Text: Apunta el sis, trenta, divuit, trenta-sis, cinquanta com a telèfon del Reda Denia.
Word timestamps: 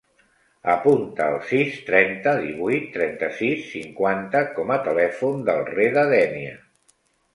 Apunta 0.75 1.25
el 1.33 1.37
sis, 1.49 1.75
trenta, 1.89 2.33
divuit, 2.47 2.87
trenta-sis, 2.97 3.69
cinquanta 3.77 4.43
com 4.57 4.73
a 4.77 4.81
telèfon 4.89 5.45
del 5.51 5.63
Reda 5.73 6.11
Denia. 6.15 6.57